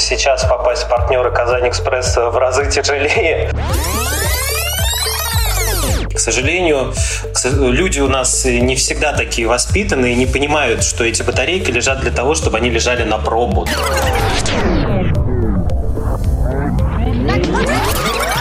[0.00, 3.50] сейчас попасть в партнеры Казань Экспресс в разы тяжелее.
[6.12, 6.92] К сожалению,
[7.44, 12.34] люди у нас не всегда такие воспитанные, не понимают, что эти батарейки лежат для того,
[12.34, 13.66] чтобы они лежали на пробу.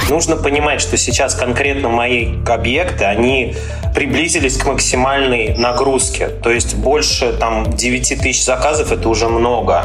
[0.09, 3.55] Нужно понимать, что сейчас конкретно мои объекты, они
[3.93, 6.29] приблизились к максимальной нагрузке.
[6.29, 9.83] То есть больше там 9 тысяч заказов– это уже много.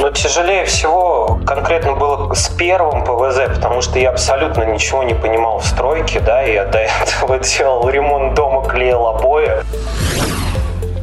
[0.00, 5.58] Но тяжелее всего конкретно было с первым ПВЗ, потому что я абсолютно ничего не понимал
[5.58, 9.62] в стройке, да, я до этого делал ремонт дома, клеил обои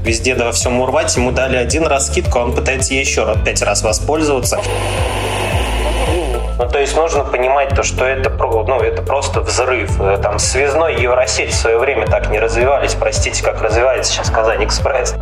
[0.07, 3.61] везде да во всем урвать, ему дали один раз скидку, а он пытается еще пять
[3.61, 4.59] раз воспользоваться.
[6.57, 9.91] Ну, то есть нужно понимать то, что это, ну, это просто взрыв.
[10.23, 12.95] Там связной Евросеть в свое время так не развивались.
[12.95, 15.13] Простите, как развивается сейчас Казань Экспресс.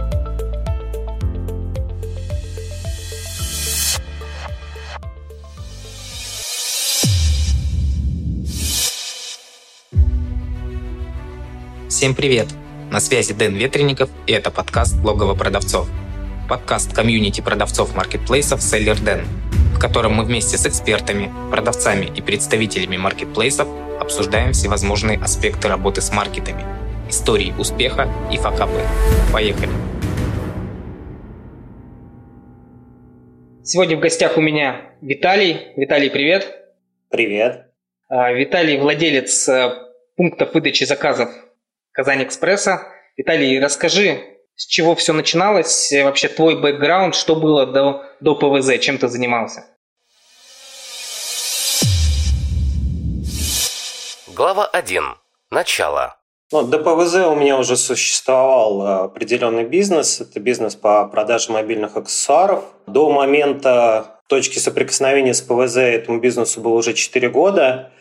[11.96, 12.48] Всем привет!
[12.92, 15.88] На связи Дэн Ветренников, и это подкаст «Логово продавцов».
[16.50, 19.22] Подкаст комьюнити продавцов маркетплейсов «Селлер Дэн»,
[19.74, 26.12] в котором мы вместе с экспертами, продавцами и представителями маркетплейсов обсуждаем всевозможные аспекты работы с
[26.12, 26.66] маркетами,
[27.10, 28.82] истории успеха и факапы.
[29.32, 29.72] Поехали!
[33.64, 35.72] Сегодня в гостях у меня Виталий.
[35.78, 36.46] Виталий, привет.
[37.10, 37.72] Привет.
[38.10, 39.72] А, Виталий владелец э,
[40.18, 41.30] пунктов выдачи заказов
[41.96, 42.88] Казань Экспресса.
[43.16, 44.22] Виталий, расскажи,
[44.58, 49.66] с чего все начиналось, вообще твой бэкграунд, что было до, до ПВЗ, чем ты занимался?
[54.28, 55.04] Глава 1.
[55.52, 56.18] Начало.
[56.52, 60.20] Ну, до ПВЗ у меня уже существовал э, определенный бизнес.
[60.20, 62.66] Это бизнес по продаже мобильных аксессуаров.
[62.88, 67.94] До момента точки соприкосновения с ПВЗ этому бизнесу было уже 4 года.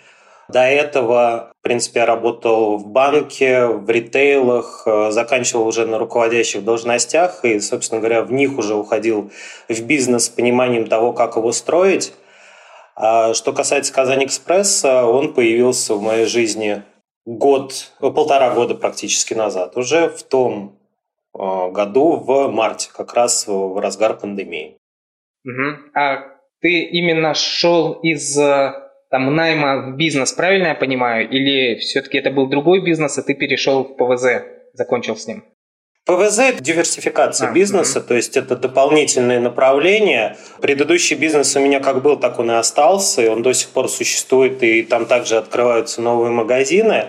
[0.49, 6.65] До этого, в принципе, я работал в банке, в ритейлах, э, заканчивал уже на руководящих
[6.65, 9.31] должностях и, собственно говоря, в них уже уходил
[9.69, 12.12] в бизнес с пониманием того, как его строить.
[12.94, 16.82] А что касается Казань Экспресса, он появился в моей жизни
[17.25, 20.78] год, э, полтора года практически назад, уже в том
[21.38, 24.76] э, году, в марте, как раз в разгар пандемии.
[25.47, 25.91] Угу.
[25.94, 28.38] А ты именно шел из
[29.14, 31.30] там найма в бизнес, правильно я понимаю?
[31.30, 34.42] Или все-таки это был другой бизнес, и ты перешел в ПВЗ,
[34.72, 35.44] закончил с ним?
[36.04, 38.08] ПВЗ– это диверсификация а, бизнеса, угу.
[38.08, 40.36] то есть это дополнительные направления.
[40.60, 43.88] Предыдущий бизнес у меня как был, так он и остался, и он до сих пор
[43.88, 47.04] существует, и там также открываются новые магазины.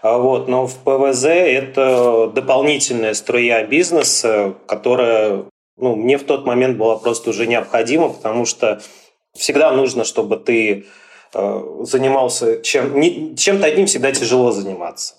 [0.00, 5.44] А вот, но в ПВЗ это дополнительная струя бизнеса, которая
[5.76, 8.80] ну, мне в тот момент была просто уже необходима, потому что
[9.34, 10.86] всегда нужно, чтобы ты
[11.32, 15.14] занимался чем, чем-то одним всегда тяжело заниматься.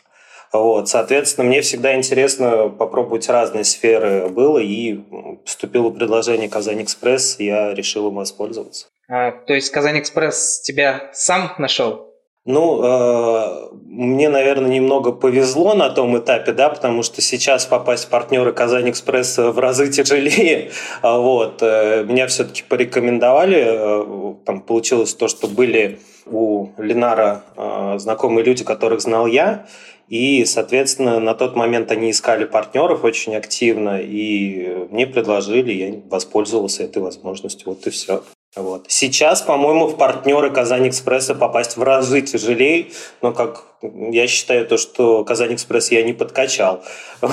[0.54, 5.00] Вот, соответственно, мне всегда интересно попробовать разные сферы было, и
[5.46, 8.88] поступило предложение Казань Экспресс, я решил им воспользоваться.
[9.08, 12.11] А, то есть Казань Экспресс тебя сам нашел?
[12.44, 18.10] Ну, э, мне, наверное, немного повезло на том этапе, да, потому что сейчас попасть в
[18.10, 20.72] партнеры Казань Экспресс в разы тяжелее.
[21.04, 21.62] Вот.
[21.62, 23.64] Э, меня все-таки порекомендовали.
[23.64, 29.68] Э, там получилось то, что были у Ленара э, знакомые люди, которых знал я.
[30.08, 36.84] И, соответственно, на тот момент они искали партнеров очень активно, и мне предложили, я воспользовался
[36.84, 37.70] этой возможностью.
[37.70, 38.24] Вот и все.
[38.56, 38.86] Вот.
[38.90, 42.88] Сейчас, по-моему, в партнеры Казань Экспресса попасть в разы тяжелее,
[43.22, 46.84] но как я считаю то, что Казань Экспресс я не подкачал.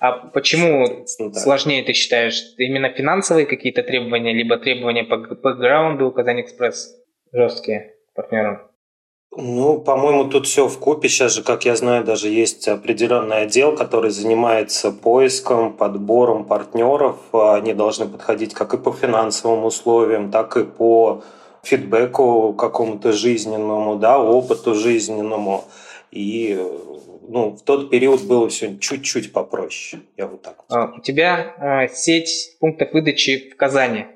[0.00, 2.42] А почему сложнее ты считаешь?
[2.58, 6.94] Именно финансовые какие-то требования, либо требования по бэкграунду Казань Экспресс
[7.32, 8.73] жесткие партнерам?
[9.36, 11.08] Ну, по-моему, тут все в купе.
[11.08, 17.16] Сейчас же, как я знаю, даже есть определенный отдел, который занимается поиском, подбором партнеров.
[17.32, 21.22] Они должны подходить как и по финансовым условиям, так и по
[21.64, 25.64] фидбэку какому-то жизненному, да, опыту жизненному.
[26.10, 26.56] И
[27.28, 30.02] ну, в тот период было все чуть-чуть попроще.
[30.16, 30.64] Я вот так.
[30.68, 30.76] Вот.
[30.76, 34.06] А, у тебя а, сеть пунктов выдачи в Казани.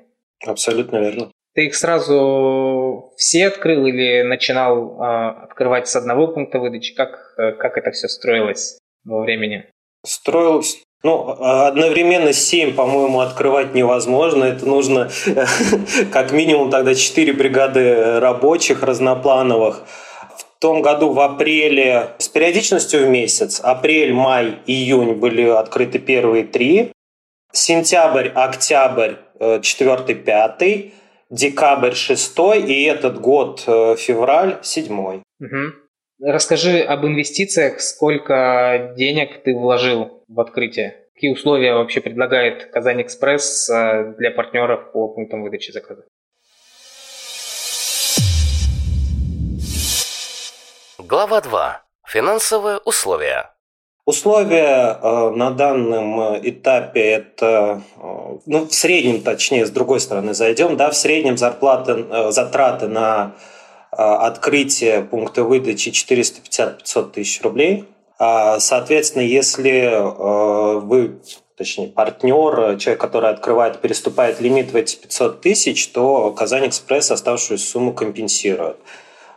[0.45, 1.31] Абсолютно верно.
[1.55, 6.93] Ты их сразу все открыл или начинал э, открывать с одного пункта выдачи?
[6.93, 9.65] Как, э, как это все строилось во времени?
[10.05, 14.43] Строилось ну, одновременно 7, по-моему, открывать невозможно.
[14.43, 15.09] Это нужно
[16.11, 19.85] как минимум тогда 4 бригады рабочих разноплановых.
[20.37, 25.99] В В том году в апреле с периодичностью в месяц, апрель, май, июнь были открыты
[25.99, 26.91] первые три,
[27.53, 30.93] сентябрь, октябрь, э, четвертый, пятый,
[31.29, 35.23] декабрь, шестой, и этот год, э, февраль, седьмой.
[35.39, 35.73] Угу.
[36.21, 41.05] Расскажи об инвестициях, сколько денег ты вложил в открытие?
[41.13, 46.03] Какие условия вообще предлагает Казань Экспресс э, для партнеров по пунктам выдачи заказа?
[50.97, 51.83] Глава 2.
[52.07, 53.51] Финансовые условия.
[54.09, 60.77] Условия э, на данном этапе это, э, ну, в среднем, точнее, с другой стороны зайдем,
[60.77, 63.35] да, в среднем зарплаты, э, затраты на
[63.91, 67.85] э, открытие пункта выдачи 450-500 тысяч рублей.
[68.17, 71.19] А, соответственно, если э, вы
[71.55, 77.63] точнее, партнер, человек, который открывает, переступает лимит в эти 500 тысяч, то Казань Экспресс оставшуюся
[77.63, 78.77] сумму компенсирует.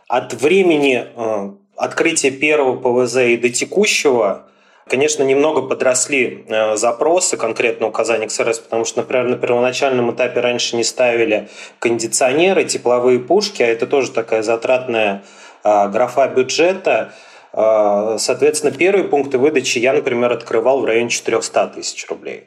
[0.07, 4.47] От времени э, открытия первого ПВЗ и до текущего,
[4.87, 10.39] конечно, немного подросли э, запросы конкретно у Казань Экспресс, потому что, например, на первоначальном этапе
[10.39, 11.49] раньше не ставили
[11.79, 15.23] кондиционеры, тепловые пушки, а это тоже такая затратная
[15.63, 17.13] графа бюджета–
[17.53, 22.45] а, соответственно, первые пункты выдачи я, например, открывал в районе 400 тысяч рублей.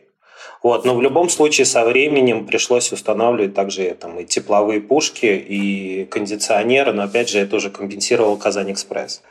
[0.63, 0.85] Вот.
[0.85, 6.93] Но в любом случае со временем пришлось устанавливать также там, и тепловые пушки, и кондиционеры,
[6.93, 9.23] но опять же это уже компенсировал Казань Экспресс.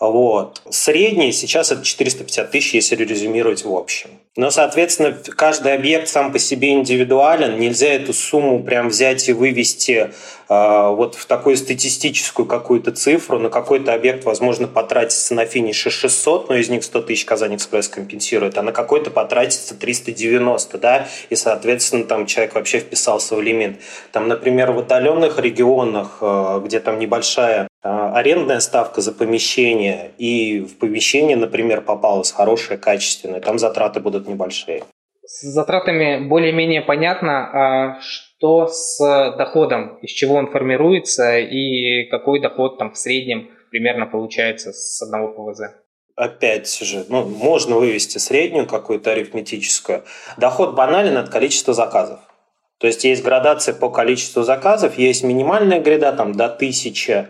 [0.00, 0.62] Вот.
[0.70, 4.08] Средний сейчас это 450 тысяч, если резюмировать в общем.
[4.34, 7.58] Но, соответственно, каждый объект сам по себе индивидуален.
[7.58, 10.10] Нельзя эту сумму прям взять и вывести
[10.48, 13.38] э, вот в такую статистическую какую-то цифру.
[13.38, 17.88] На какой-то объект, возможно, потратится на финише 600, но из них 100 тысяч Казань Экспресс
[17.88, 23.80] компенсирует, а на какой-то потратится 390, да, и, соответственно, там человек вообще вписался в лимит.
[24.12, 30.78] Там, например, в отдаленных регионах, э, где там небольшая арендная ставка за помещение, и в
[30.78, 34.84] помещение, например, попалось хорошее, качественное, там затраты будут небольшие.
[35.22, 38.98] С затратами более-менее понятно, а что с
[39.38, 45.28] доходом, из чего он формируется и какой доход там в среднем примерно получается с одного
[45.28, 45.62] ПВЗ?
[46.16, 50.02] Опять же, ну, можно вывести среднюю какую-то арифметическую.
[50.36, 52.20] Доход банален от количества заказов.
[52.78, 57.28] То есть есть градация по количеству заказов, есть минимальная гряда там до 1000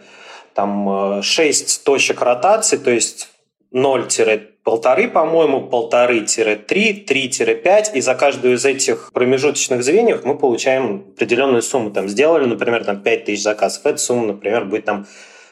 [0.55, 3.29] там 6 э, точек ротации, то есть
[3.73, 11.91] 0-1,5, по-моему, 1,5-3, 3-5, и за каждую из этих промежуточных звеньев мы получаем определенную сумму.
[11.91, 15.07] Там сделали, например, там 5 тысяч заказов, эта сумма, например, будет там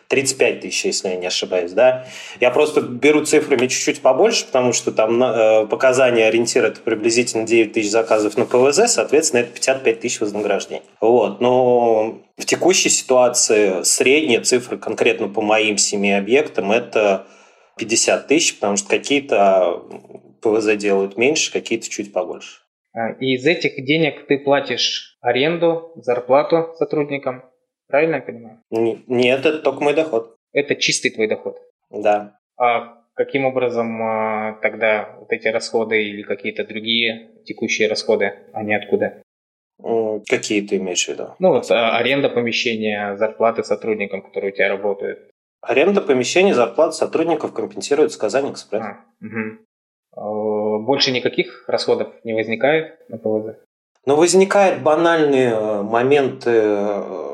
[0.08, 2.06] 35 тысяч, если я не ошибаюсь, да.
[2.40, 7.72] Я просто беру цифрами чуть-чуть побольше, потому что там э, показания ориентира это приблизительно 9
[7.74, 10.82] тысяч заказов на ПВЗ, соответственно, это 55 тысяч вознаграждений.
[11.00, 17.26] Вот, но в текущей ситуации средняя цифра конкретно по моим семи объектам это
[17.76, 19.82] 50 тысяч, потому что какие-то
[20.40, 22.60] ПВЗ делают меньше, какие-то чуть побольше.
[22.94, 27.44] А, и из этих денег ты платишь аренду, зарплату сотрудникам,
[27.88, 28.58] Правильно я понимаю?
[28.70, 30.36] Нет, это только мой доход.
[30.52, 31.58] Это чистый твой доход?
[31.90, 32.38] Да.
[32.56, 39.22] А каким образом а, тогда вот эти расходы или какие-то другие текущие расходы, они откуда?
[40.28, 41.34] Какие ты имеешь в виду?
[41.38, 45.30] Ну вот а, аренда помещения, зарплаты сотрудникам, которые у тебя работают.
[45.60, 48.82] Аренда помещения, зарплаты сотрудников компенсируется Казань Экспресс.
[48.82, 50.84] А, угу.
[50.84, 53.56] Больше никаких расходов не возникает на ПВЗ?
[54.04, 57.27] Но возникают банальные э, моменты э,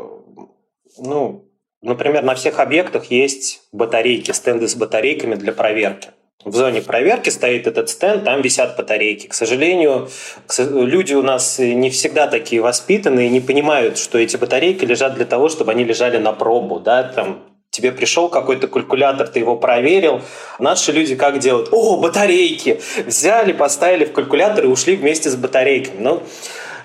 [0.98, 1.48] ну,
[1.82, 6.10] например, на всех объектах есть батарейки, стенды с батарейками для проверки.
[6.44, 9.28] В зоне проверки стоит этот стенд, там висят батарейки.
[9.28, 10.10] К сожалению,
[10.58, 15.48] люди у нас не всегда такие воспитанные, не понимают, что эти батарейки лежат для того,
[15.48, 16.80] чтобы они лежали на пробу.
[16.80, 17.02] Да?
[17.02, 20.20] Там тебе пришел какой-то калькулятор, ты его проверил.
[20.58, 21.70] Наши люди как делают?
[21.72, 22.78] О, батарейки!
[23.06, 26.00] Взяли, поставили в калькулятор и ушли вместе с батарейками.
[26.00, 26.22] Ну,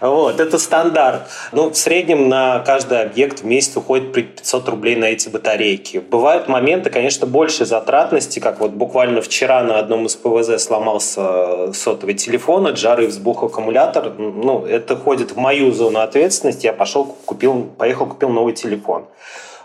[0.02, 1.24] вот, это стандарт.
[1.52, 5.98] Ну, в среднем на каждый объект в месяц уходит 500 рублей на эти батарейки.
[5.98, 12.16] Бывают моменты, конечно, большей затратности, как вот буквально вчера на одном из ПВЗ сломался сотовый
[12.16, 14.14] телефон, от жары взбух аккумулятор.
[14.18, 16.66] Ну, это ходит в мою зону ответственности.
[16.66, 19.06] Я пошел, купил, поехал, купил новый телефон.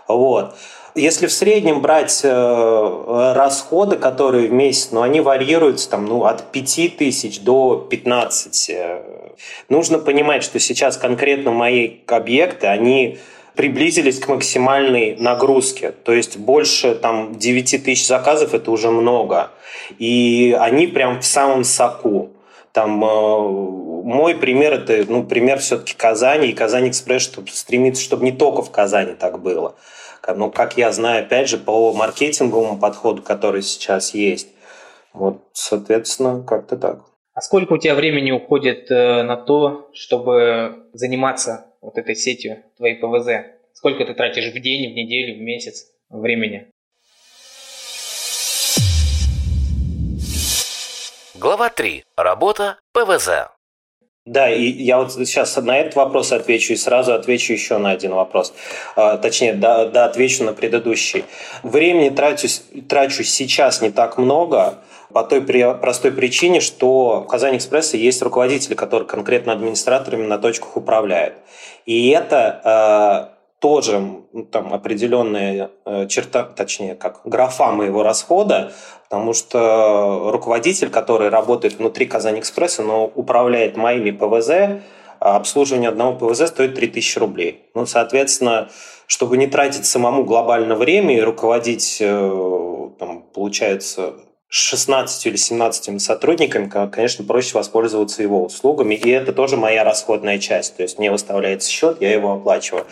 [0.07, 0.53] Вот.
[0.95, 6.51] Если в среднем брать э, расходы, которые в месяц, ну, они варьируются там, ну, от
[6.53, 8.67] 5 тысяч до 15.
[9.67, 13.17] Нужно понимать, что сейчас конкретно мои объекты, они
[13.55, 15.91] приблизились к максимальной нагрузке.
[15.91, 19.51] То есть больше там 9 тысяч заказов– это уже много.
[19.99, 22.29] И они прям в самом соку.
[22.71, 28.23] Там э, мой пример это, ну, пример все-таки Казани и Казань Экспресс, чтобы стремиться, чтобы
[28.23, 29.75] не только в Казани так было.
[30.33, 34.47] Ну, как я знаю, опять же, по маркетинговому подходу, который сейчас есть.
[35.13, 37.01] Вот, соответственно, как-то так.
[37.33, 42.95] А сколько у тебя времени уходит э, на то, чтобы заниматься вот этой сетью твоей
[42.95, 43.51] ПВЗ?
[43.73, 46.71] Сколько ты тратишь в день, в неделю, в месяц времени?
[51.35, 52.03] Глава 3.
[52.15, 53.54] Работа ПВЗ.
[54.25, 58.13] Да, и я вот сейчас на этот вопрос отвечу и сразу отвечу еще на один
[58.15, 58.53] вопрос.
[58.95, 61.25] А, точнее, да, да, отвечу на предыдущий.
[61.61, 62.47] Времени трачу,
[62.89, 64.79] трачу сейчас не так много,
[65.13, 70.75] по той простой причине, что в Казань Экспресса есть руководители, которые конкретно администраторами на точках
[70.75, 71.35] управляют.
[71.85, 73.34] И это э,
[73.65, 78.71] тоже там определенная э, черта, точнее, как графа моего расхода,
[79.09, 84.83] потому что руководитель, который работает внутри Казань Экспресса, но управляет моими ПВЗ,
[85.19, 87.63] а обслуживание одного ПВЗ стоит 3000 рублей.
[87.73, 88.69] Ну, соответственно,
[89.07, 94.13] чтобы не тратить самому глобально время и руководить, э, там, получается,
[94.47, 98.93] 16 или 17 сотрудниками, конечно, проще воспользоваться его услугами.
[98.93, 100.77] И это тоже моя расходная часть.
[100.77, 102.85] То есть мне выставляется счет, я его оплачиваю.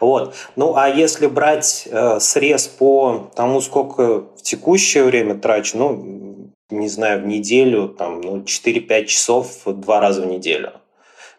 [0.00, 0.34] Вот.
[0.56, 6.88] Ну, а если брать э, срез по тому, сколько в текущее время трачу, ну, не
[6.88, 10.72] знаю, в неделю, там, ну, 4-5 часов два раза в неделю.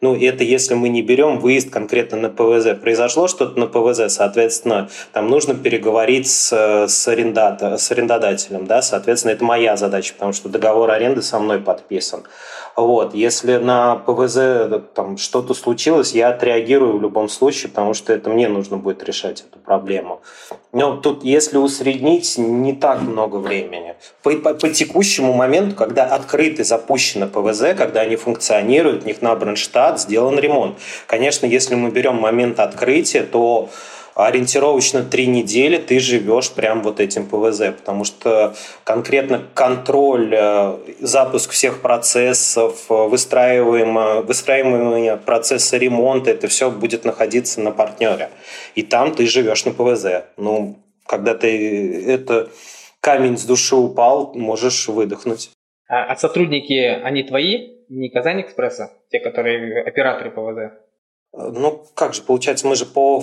[0.03, 2.75] Ну, это если мы не берем выезд конкретно на ПВЗ.
[2.81, 6.51] Произошло что-то на ПВЗ, соответственно, там нужно переговорить с,
[6.87, 11.59] с, арендата, с арендодателем, да, соответственно, это моя задача, потому что договор аренды со мной
[11.59, 12.23] подписан.
[12.75, 13.13] Вот.
[13.13, 18.47] Если на ПВЗ там что-то случилось, я отреагирую в любом случае, потому что это мне
[18.47, 20.21] нужно будет решать эту проблему.
[20.71, 23.95] Но тут, если усреднить, не так много времени.
[24.23, 29.57] По, по, по текущему моменту, когда открыты, запущены ПВЗ, когда они функционируют, у них набран
[29.57, 30.77] штат, сделан ремонт.
[31.07, 33.69] Конечно, если мы берем момент открытия, то
[34.15, 41.51] ориентировочно три недели ты живешь прям вот этим ПВЗ, потому что конкретно контроль, э, запуск
[41.51, 48.29] всех процессов, э, выстраиваемые, выстраиваемые процессы ремонта, это все будет находиться на партнере.
[48.75, 50.25] И там ты живешь на ПВЗ.
[50.37, 52.49] Ну, когда ты это
[52.99, 55.49] камень с души упал, можешь выдохнуть.
[55.87, 60.73] А, а сотрудники, они твои, не Казань Экспресса, те, которые операторы ПВЗ?
[61.33, 63.21] Ну, как же, получается, мы же по,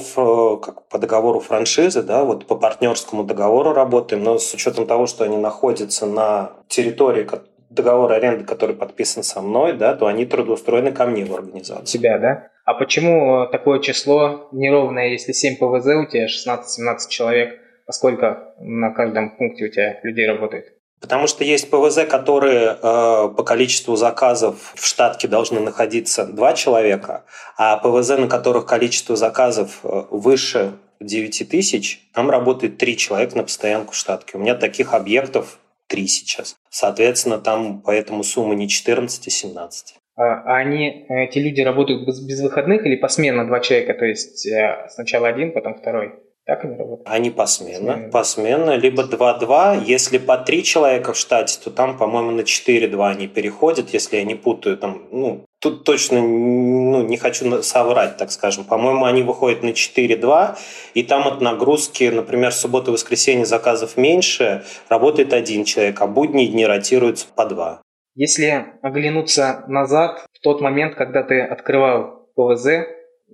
[0.58, 5.24] как, по договору франшизы, да, вот по партнерскому договору работаем, но с учетом того, что
[5.24, 7.26] они находятся на территории
[7.68, 11.86] договора аренды, который подписан со мной, да, то они трудоустроены ко мне в организацию.
[11.86, 12.48] Тебя, да?
[12.64, 18.90] А почему такое число неровное, если 7 ПВЗ у тебя, 16-17 человек, а сколько на
[18.90, 20.77] каждом пункте у тебя людей работает?
[21.00, 27.24] Потому что есть ПВЗ, которые э, по количеству заказов в штатке должны находиться два человека,
[27.56, 33.44] а ПВЗ, на которых количество заказов э, выше 9 тысяч, там работает три человека на
[33.44, 34.36] постоянку в штатке.
[34.36, 36.56] У меня таких объектов три сейчас.
[36.68, 39.94] Соответственно, там поэтому сумма не 14, а 17.
[40.16, 44.88] А они, эти люди работают без, без выходных или посменно два человека, то есть э,
[44.90, 46.14] сначала один, потом второй?
[46.48, 47.06] Так они работают?
[47.06, 48.08] Они посменно.
[48.10, 49.84] Посменно, посменно либо 2-2.
[49.84, 54.24] Если по 3 человека в штате, то там, по-моему, на 4-2 они переходят, если я
[54.24, 54.78] не путаю.
[54.78, 58.64] Там, ну, тут точно ну, не хочу соврать, так скажем.
[58.64, 60.56] По-моему, они выходят на 4-2,
[60.94, 66.64] и там от нагрузки, например, суббота воскресенье заказов меньше, работает один человек, а будние дни
[66.64, 67.82] ротируются по два.
[68.14, 72.86] Если оглянуться назад, в тот момент, когда ты открывал ПВЗ,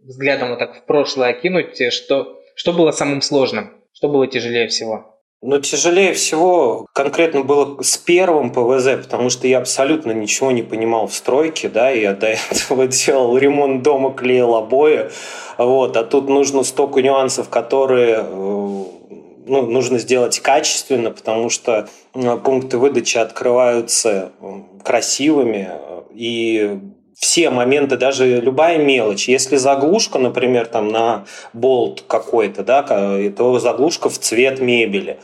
[0.03, 3.73] взглядом вот так в прошлое окинуть, что что было самым сложным?
[3.93, 5.15] Что было тяжелее всего?
[5.47, 11.07] Ну, тяжелее всего конкретно было с первым ПВЗ, потому что я абсолютно ничего не понимал
[11.07, 15.11] в стройке, да, я до этого делал ремонт дома, клеил обои,
[15.59, 22.37] вот, а тут нужно столько нюансов, которые э, ну, нужно сделать качественно, потому что э,
[22.39, 24.33] пункты выдачи открываются
[24.83, 25.69] красивыми,
[26.15, 26.81] и
[27.17, 29.29] все моменты, даже любая мелочь.
[29.29, 35.19] Если заглушка, например, там на болт какой-то, да, то заглушка в цвет мебели.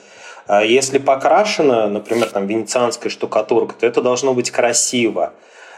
[0.46, 5.32] А если покрашена, например, там венецианская штукатурка, то это должно быть красиво.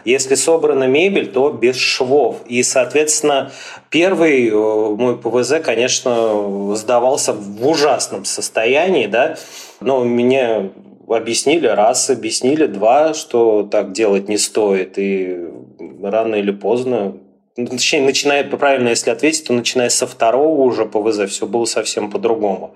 [0.05, 2.39] Если собрана мебель, то без швов.
[2.47, 3.53] И, соответственно,
[3.91, 9.37] первый э, мой ПВЗ, конечно, сдавался в ужасном состоянии, да,
[9.81, 10.71] но мне
[11.09, 14.95] объяснили раз, объяснили два, что так делать не стоит.
[14.97, 15.49] И
[16.11, 17.15] рано или поздно
[17.57, 22.11] ну, Точнее, начиная, правильно, если ответить, то начиная со второго уже ПВЗ все было совсем
[22.11, 22.75] по-другому.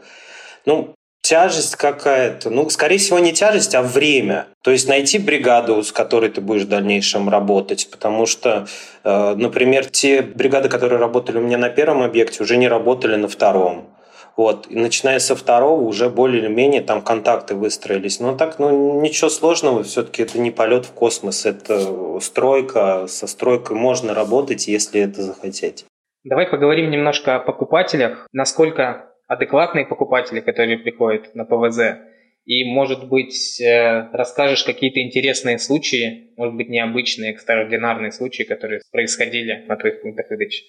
[0.67, 2.51] Ну, тяжесть какая-то.
[2.51, 4.47] Ну, скорее всего, не тяжесть, а время.
[4.63, 7.89] То есть найти бригаду, с которой ты будешь в дальнейшем работать.
[7.91, 8.67] Потому что,
[9.03, 13.29] э, например, те бригады, которые работали у меня на первом объекте, уже не работали на
[13.29, 13.89] втором.
[14.37, 14.67] Вот.
[14.69, 18.21] И начиная со второго уже более-менее там контакты выстроились.
[18.21, 19.83] Но так, ну, ничего сложного.
[19.83, 21.47] Все-таки это не полет в космос.
[21.47, 23.07] Это стройка.
[23.07, 25.87] Со стройкой можно работать, если это захотеть.
[26.25, 28.27] Давай поговорим немножко о покупателях.
[28.33, 31.99] Насколько адекватные покупатели, которые приходят на ПВЗ,
[32.45, 39.65] и, может быть, э, расскажешь какие-то интересные случаи, может быть, необычные, экстраординарные случаи, которые происходили
[39.67, 40.63] на твоих пунктах выдачи.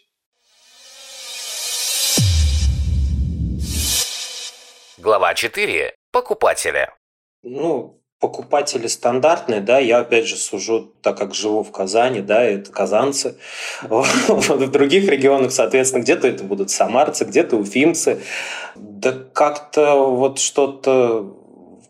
[5.08, 5.94] Глава 4.
[6.12, 6.90] Покупатели.
[7.42, 12.70] Ну, покупатели стандартные, да, я опять же сужу, так как живу в Казани, да, это
[12.74, 13.38] казанцы.
[13.82, 18.22] В других регионах, соответственно, где-то это будут самарцы, где-то уфимцы.
[18.76, 21.34] Да как-то вот что-то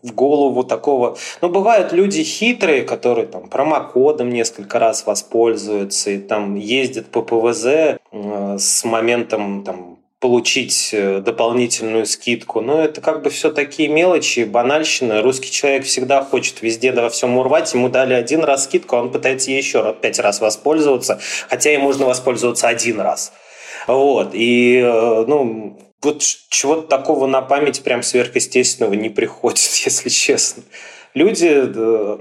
[0.04, 1.18] в голову такого.
[1.40, 7.66] Ну, бывают люди хитрые, которые там промокодом несколько раз воспользуются и там ездят по ПВЗ
[7.66, 12.60] э, с моментом там получить э, дополнительную скидку.
[12.60, 15.22] Но это как бы все такие мелочи, банальщина.
[15.22, 17.72] Русский человек всегда хочет везде да во всем урвать.
[17.72, 22.06] Ему дали один раз скидку, а он пытается еще пять раз воспользоваться, хотя и можно
[22.06, 23.32] воспользоваться один раз.
[23.86, 24.30] Вот.
[24.32, 30.64] И, э, ну, вот чего-то такого на память прям сверхъестественного не приходит, если честно.
[31.14, 31.48] Люди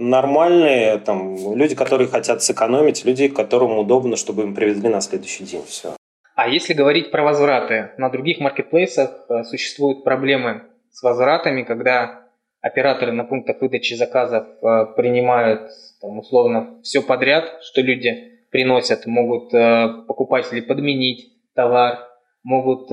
[0.02, 5.64] нормальные, там, люди, которые хотят сэкономить, люди, которым удобно, чтобы им привезли на следующий день.
[5.68, 5.94] Все.
[6.38, 12.28] А если говорить про возвраты, на других маркетплейсах э, существуют проблемы с возвратами, когда
[12.62, 19.52] операторы на пунктах выдачи заказов э, принимают там, условно все подряд, что люди приносят, могут
[19.52, 22.08] э, покупатели подменить товар,
[22.44, 22.90] могут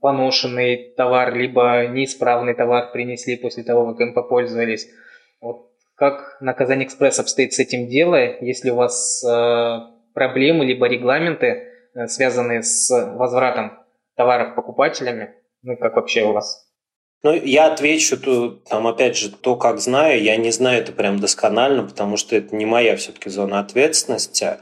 [0.00, 4.88] поношенный товар, либо неисправный товар принесли после того, как им попользовались.
[5.40, 8.14] Вот как на Казань Экспресс обстоит с этим дело?
[8.40, 9.24] Если у вас
[10.14, 11.69] проблемы, либо регламенты,
[12.08, 13.78] связанные с возвратом
[14.16, 16.70] товаров покупателями, ну как вообще у вас?
[17.22, 18.16] Ну, я отвечу,
[18.68, 22.56] там, опять же, то, как знаю, я не знаю это прям досконально, потому что это
[22.56, 24.56] не моя все-таки зона ответственности.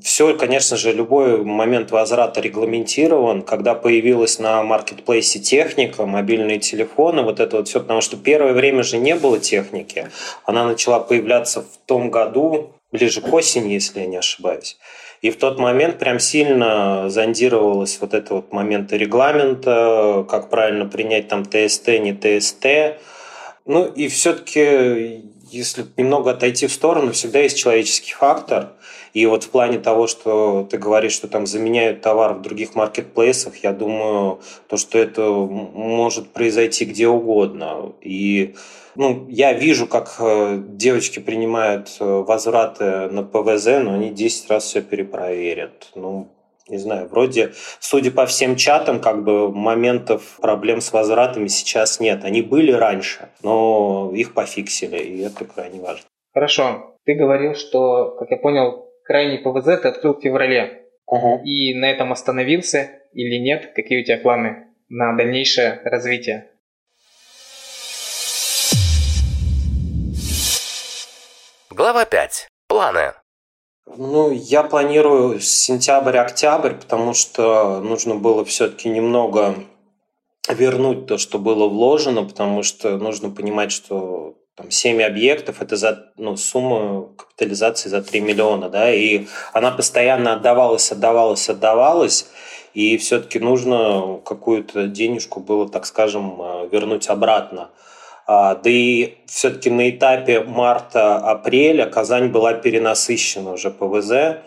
[0.00, 3.42] Все, конечно же, любой момент возврата регламентирован.
[3.42, 8.84] Когда появилась на маркетплейсе техника, мобильные телефоны, вот это вот все, потому что первое время
[8.84, 10.08] же не было техники.
[10.44, 14.78] Она начала появляться в том году, ближе к осени, если я не ошибаюсь.
[15.20, 21.28] И в тот момент прям сильно зондировалось вот это вот момент регламента, как правильно принять
[21.28, 23.00] там ТСТ, не ТСТ.
[23.66, 28.72] Ну и все-таки, если немного отойти в сторону, всегда есть человеческий фактор–
[29.14, 33.56] и вот в плане того, что ты говоришь, что там заменяют товар в других маркетплейсах,
[33.64, 37.92] я думаю, то, что это может произойти где угодно.
[38.00, 38.54] И
[38.94, 44.64] ну, я вижу, как э, девочки принимают э, возвраты на ПВЗ, но они 10 раз
[44.64, 45.90] все перепроверят.
[45.94, 46.28] Ну,
[46.68, 52.24] не знаю, вроде, судя по всем чатам, как бы моментов проблем с возвратами сейчас нет.
[52.24, 56.04] Они были раньше, но их пофиксили, и это крайне важно.
[56.34, 56.96] Хорошо.
[57.04, 60.84] Ты говорил, что, как я понял, крайний ПВЗ ты открыл в феврале.
[61.06, 61.42] Угу.
[61.44, 63.72] И на этом остановился или нет?
[63.74, 66.50] Какие у тебя планы на дальнейшее развитие?
[71.70, 72.48] Глава 5.
[72.66, 73.12] Планы.
[73.96, 79.54] Ну, я планирую сентябрь-октябрь, потому что нужно было все-таки немного
[80.48, 86.12] вернуть то, что было вложено, потому что нужно понимать, что там, 7 объектов, это за
[86.16, 92.28] ну, сумму капитализации за 3 миллиона, да, и она постоянно отдавалась, отдавалась, отдавалась,
[92.74, 97.70] и все-таки нужно какую-то денежку было, так скажем, э, вернуть обратно.
[98.28, 104.42] Да и все-таки на этапе марта-апреля Казань была перенасыщена уже ПВЗ.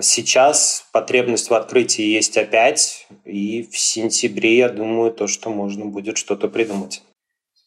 [0.00, 6.16] Сейчас потребность в открытии есть опять, и в сентябре, я думаю, то, что можно будет
[6.16, 7.02] что-то придумать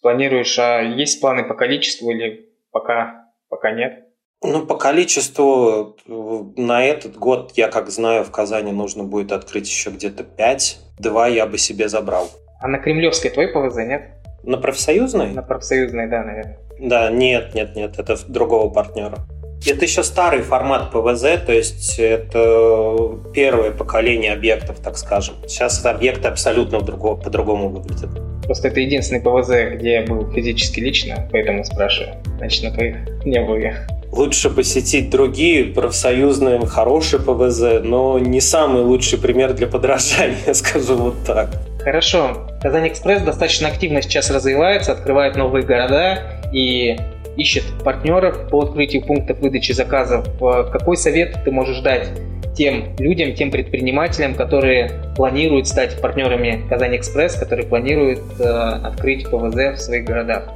[0.02, 4.08] планируешь, а есть планы по количеству или пока, пока нет?
[4.44, 9.92] Ну, по количеству на этот год, я как знаю, в Казани нужно будет открыть еще
[9.92, 10.80] где-то 5.
[11.00, 12.30] Два я бы себе забрал.
[12.60, 14.21] А на Кремлевской твой ПВЗ нет?
[14.44, 15.32] На профсоюзной?
[15.32, 16.58] На профсоюзной, да, наверное.
[16.80, 19.20] Да, нет, нет, нет, это другого партнера.
[19.64, 25.36] Это еще старый формат ПВЗ, то есть это первое поколение объектов, так скажем.
[25.48, 28.10] Сейчас объекты абсолютно по-другому выглядят.
[28.44, 32.16] Просто это единственный ПВЗ, где я был физически лично, поэтому спрашиваю.
[32.38, 33.88] Значит, на твоих не был я.
[34.12, 41.24] Лучше посетить другие профсоюзные, хорошие ПВЗ, но не самый лучший пример для подражания, скажу вот
[41.24, 41.52] так.
[41.84, 42.48] Хорошо.
[42.62, 46.20] Казань Экспресс достаточно активно сейчас развивается, открывает новые города
[46.54, 46.96] и
[47.38, 50.28] ищет партнеров по открытию пунктов выдачи заказов.
[50.40, 52.10] Какой совет ты можешь дать
[52.56, 59.56] тем людям, тем предпринимателям, которые планируют стать партнерами Казань Экспресс, которые планируют э, открыть ПВЗ
[59.56, 60.50] в своих городах?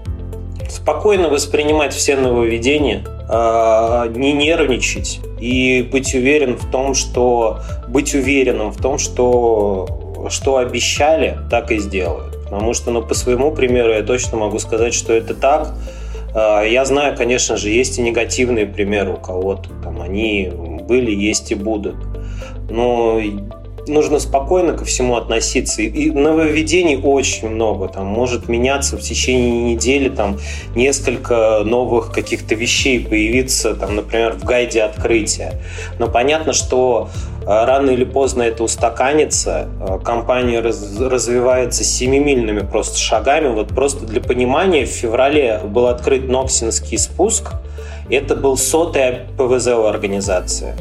[0.68, 8.72] Спокойно воспринимать все нововведения, э, не нервничать и быть уверен в том, что быть уверенным
[8.72, 12.44] в том, что что обещали, так и сделают.
[12.44, 15.74] Потому что, ну, по своему примеру я точно могу сказать, что это так.
[16.34, 19.70] Э, я знаю, конечно же, есть и негативные примеры у кого-то.
[19.84, 20.52] Там они
[20.88, 21.96] были, есть и будут.
[22.70, 23.20] Но
[23.88, 25.82] нужно спокойно ко всему относиться.
[25.82, 27.88] И нововведений очень много.
[27.88, 30.40] Там может меняться в течение недели там
[30.76, 35.62] несколько новых каких-то вещей появиться, там, например, в гайде открытия.
[36.00, 37.10] Но понятно, что
[37.42, 39.68] э, рано или поздно это устаканится.
[39.80, 43.48] Э, компания раз, развивается семимильными просто шагами.
[43.54, 47.54] Вот просто для понимания, в феврале был открыт Ноксинский спуск.
[48.10, 50.76] Это был сотый ПВЗ организация.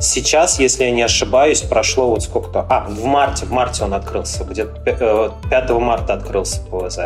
[0.00, 2.66] Сейчас, если я не ошибаюсь, прошло вот сколько-то...
[2.68, 7.00] А, в марте, в марте он открылся, где-то 5 марта открылся ПВЗ.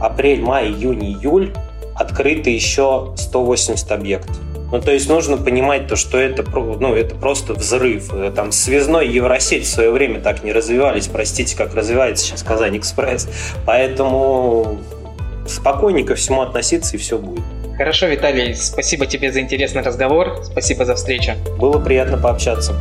[0.00, 1.52] Апрель, май, июнь, июль
[1.96, 4.36] открыты еще 180 объектов.
[4.72, 8.10] Ну, то есть нужно понимать то, что это, ну, это просто взрыв.
[8.34, 11.08] Там связной Евросеть в свое время так не развивались.
[11.08, 13.28] Простите, как развивается сейчас Казань Экспресс.
[13.66, 14.78] Поэтому
[15.46, 17.44] спокойненько всему относиться, и все будет.
[17.80, 20.44] Хорошо, Виталий, спасибо тебе за интересный разговор.
[20.44, 21.32] Спасибо за встречу.
[21.56, 22.78] Было приятно пообщаться.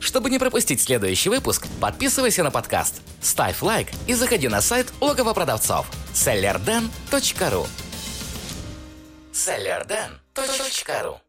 [0.00, 5.34] Чтобы не пропустить следующий выпуск, подписывайся на подкаст, ставь лайк и заходи на сайт логово
[5.34, 7.66] продавцов sellerden.ru
[9.34, 11.25] sellerden.ru